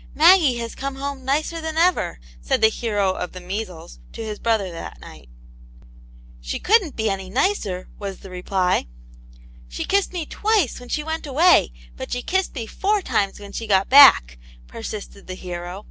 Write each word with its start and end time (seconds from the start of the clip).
"Maggie 0.16 0.56
has 0.56 0.74
come 0.74 0.96
home 0.96 1.24
nicer 1.24 1.60
than 1.60 1.76
ever," 1.76 2.18
said 2.40 2.60
the 2.60 2.66
hero 2.66 3.12
of 3.12 3.30
the 3.30 3.40
measles 3.40 4.00
to 4.12 4.24
his 4.24 4.40
brother 4.40 4.72
that 4.72 5.00
night. 5.00 5.28
She 6.40 6.58
couldn't 6.58 6.96
be 6.96 7.08
any 7.08 7.30
nicer!" 7.30 7.88
was 8.00 8.18
the 8.18 8.28
reply." 8.28 8.88
She 9.68 9.84
kissed 9.84 10.12
me 10.12 10.26
twice 10.26 10.80
when 10.80 10.88
she 10.88 11.04
went 11.04 11.28
away, 11.28 11.70
but 11.96 12.10
she 12.10 12.22
kissed 12.22 12.56
me 12.56 12.66
four 12.66 13.02
times 13.02 13.38
when 13.38 13.52
she 13.52 13.68
got 13.68 13.88
back," 13.88 14.36
per 14.66 14.80
sisted 14.82 15.28
the 15.28 15.34
hero. 15.34 15.86